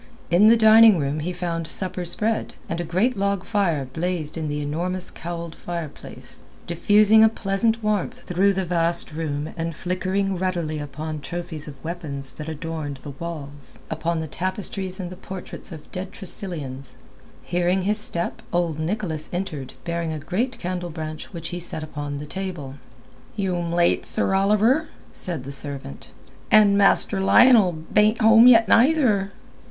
[0.31, 4.47] In the dining room he found supper spread, and a great log fire blazed in
[4.47, 10.39] the enormous cowled fire place, diffusing a pleasant warmth through the vast room and flickering
[10.39, 15.15] ruddily upon the trophies of weapons that adorned the walls, upon the tapestries and the
[15.15, 16.95] portraits of dead Tressilians.
[17.43, 22.17] Hearing his step, old Nicholas entered bearing a great candle branch which he set upon
[22.17, 22.73] the table.
[23.35, 26.09] "You'm late, Sir Oliver," said the servant,
[26.49, 29.31] "and Master Lionel bain't home yet neither."